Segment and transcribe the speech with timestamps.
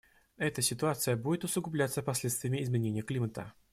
[0.37, 3.53] Эта ситуация будет усугубляться последствиями изменения климата.